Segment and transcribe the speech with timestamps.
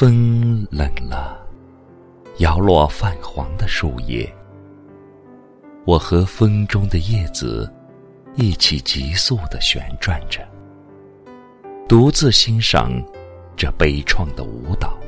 [0.00, 1.38] 风冷了，
[2.38, 4.26] 摇落泛黄的树叶。
[5.84, 7.70] 我和风中的叶子
[8.34, 10.40] 一起急速的旋转着，
[11.86, 12.90] 独自欣赏
[13.54, 14.98] 这悲怆的舞蹈。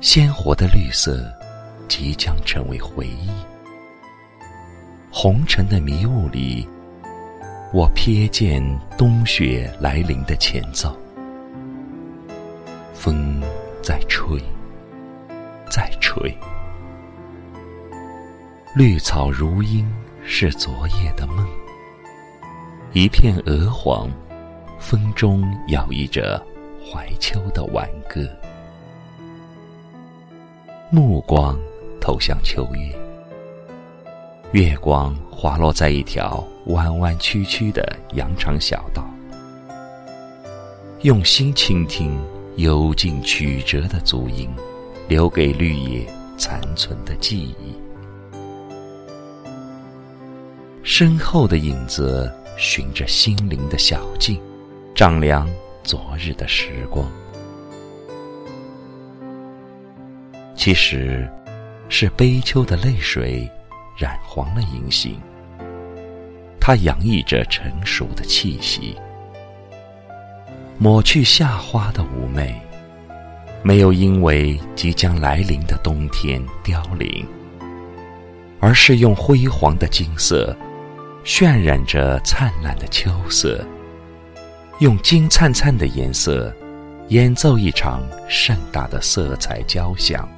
[0.00, 1.32] 鲜活的绿色
[1.86, 3.30] 即将成为回忆。
[5.12, 6.68] 红尘的迷雾里，
[7.72, 8.60] 我瞥见
[8.98, 10.92] 冬雪来临的前奏。
[13.06, 13.40] 风
[13.80, 14.36] 在吹，
[15.70, 16.36] 在吹。
[18.74, 19.88] 绿草如茵，
[20.24, 21.46] 是昨夜的梦。
[22.94, 24.10] 一片鹅黄，
[24.80, 26.44] 风中摇曳着
[26.84, 28.28] 怀秋的挽歌。
[30.90, 31.56] 目光
[32.00, 32.92] 投向秋月，
[34.50, 39.08] 月光滑落在一条弯弯曲曲的羊肠小道。
[41.02, 42.18] 用心倾听
[42.56, 44.48] 幽静曲折的足音，
[45.08, 46.06] 留给绿野
[46.38, 47.76] 残存的记忆。
[50.82, 54.40] 身后的影子，循着心灵的小径，
[54.94, 55.46] 丈量
[55.82, 57.06] 昨日的时光。
[60.54, 61.28] 其实，
[61.90, 63.46] 是悲秋的泪水
[63.98, 65.20] 染黄了银杏。
[66.58, 68.96] 它洋溢着成熟的气息，
[70.78, 72.54] 抹去夏花的妩媚，
[73.62, 77.26] 没有因为即将来临的冬天凋零，
[78.60, 80.56] 而是用辉煌的金色。
[81.24, 83.66] 渲染着灿烂的秋色，
[84.78, 86.54] 用金灿灿的颜色
[87.08, 90.28] 演奏一场盛大的色彩交响。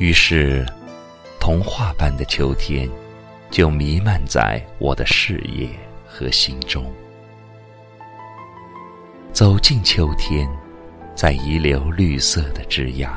[0.00, 0.66] 于是，
[1.38, 2.90] 童话般的秋天
[3.52, 5.68] 就弥漫在我的视野
[6.04, 6.84] 和心中。
[9.34, 10.48] 走进秋天，
[11.16, 13.10] 在遗留绿色的枝桠，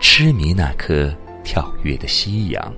[0.00, 1.12] 痴迷那颗
[1.42, 2.72] 跳跃的夕阳。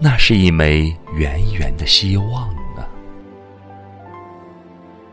[0.00, 2.82] 那是一枚圆圆的希望啊！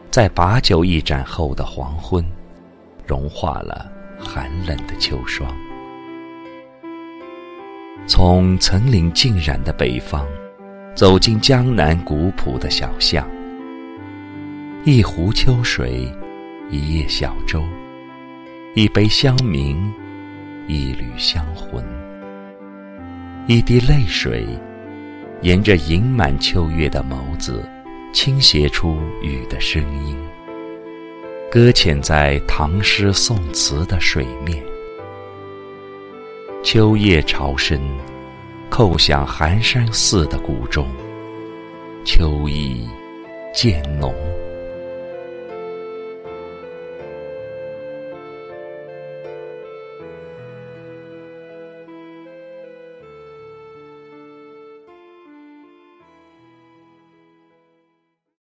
[0.10, 2.26] 在把酒一盏后的黄昏，
[3.06, 5.48] 融化了寒冷的秋霜。
[8.08, 10.26] 从层林尽染的北方，
[10.96, 13.24] 走进江南古朴的小巷。
[14.86, 16.10] 一壶秋水，
[16.72, 17.62] 一叶小舟，
[18.76, 19.76] 一杯香茗，
[20.68, 21.84] 一缕香魂，
[23.46, 24.48] 一滴泪水。
[25.42, 27.68] 沿着盈满秋月的眸子，
[28.14, 30.16] 倾斜出雨的声音，
[31.52, 34.64] 搁浅在唐诗宋词的水面。
[36.64, 37.78] 秋夜潮声，
[38.70, 40.88] 叩响寒山寺的古钟。
[42.06, 42.88] 秋意
[43.54, 44.14] 渐浓。